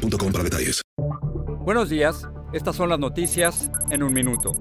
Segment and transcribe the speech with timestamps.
[0.00, 0.82] boostmobile.com para detalles.
[1.64, 4.52] Buenos días, estas son las noticias en un minuto.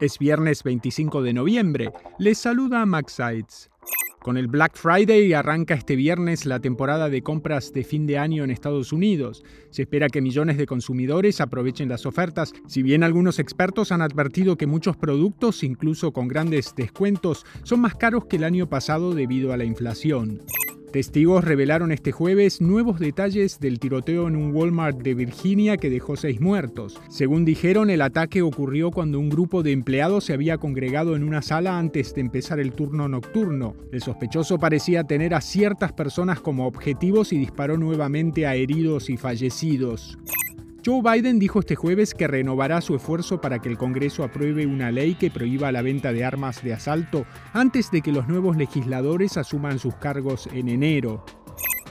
[0.00, 1.92] Es viernes 25 de noviembre.
[2.18, 3.70] Les saluda Max Sides.
[4.20, 8.42] Con el Black Friday arranca este viernes la temporada de compras de fin de año
[8.42, 9.44] en Estados Unidos.
[9.70, 14.56] Se espera que millones de consumidores aprovechen las ofertas, si bien algunos expertos han advertido
[14.56, 19.52] que muchos productos, incluso con grandes descuentos, son más caros que el año pasado debido
[19.52, 20.42] a la inflación.
[20.96, 26.16] Testigos revelaron este jueves nuevos detalles del tiroteo en un Walmart de Virginia que dejó
[26.16, 26.98] seis muertos.
[27.10, 31.42] Según dijeron, el ataque ocurrió cuando un grupo de empleados se había congregado en una
[31.42, 33.76] sala antes de empezar el turno nocturno.
[33.92, 39.18] El sospechoso parecía tener a ciertas personas como objetivos y disparó nuevamente a heridos y
[39.18, 40.16] fallecidos.
[40.86, 44.92] Joe Biden dijo este jueves que renovará su esfuerzo para que el Congreso apruebe una
[44.92, 49.36] ley que prohíba la venta de armas de asalto antes de que los nuevos legisladores
[49.36, 51.24] asuman sus cargos en enero.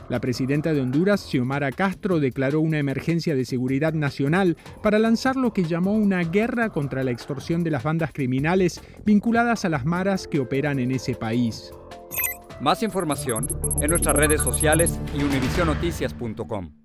[0.07, 5.51] La presidenta de Honduras, Xiomara Castro, declaró una emergencia de seguridad nacional para lanzar lo
[5.51, 10.25] que llamó una guerra contra la extorsión de las bandas criminales vinculadas a las maras
[10.25, 11.69] que operan en ese país.
[12.61, 13.45] Más información
[13.81, 16.84] en nuestras redes sociales y univisionoticias.com.